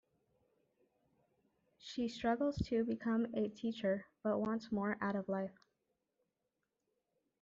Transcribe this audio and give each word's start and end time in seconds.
She 1.77 2.07
struggles 2.07 2.57
to 2.69 2.83
become 2.83 3.27
a 3.35 3.49
teacher, 3.49 4.07
but 4.23 4.39
wants 4.39 4.71
more 4.71 4.97
out 4.99 5.15
of 5.15 5.29
life. 5.29 5.53